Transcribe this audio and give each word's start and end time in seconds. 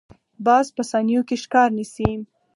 باز 0.45 0.65
په 0.75 0.83
ثانیو 0.91 1.21
کې 1.27 1.35
ښکار 1.43 1.69
نیسي 1.77 2.09